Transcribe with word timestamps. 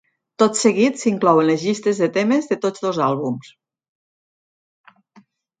Tot 0.43 0.55
seguit 0.59 0.97
s'inclouen 1.01 1.47
les 1.49 1.65
llistes 1.67 2.01
de 2.03 2.09
temes 2.17 2.49
de 2.53 2.59
tots 2.65 2.83
dos 2.87 3.01
àlbums. 3.11 3.55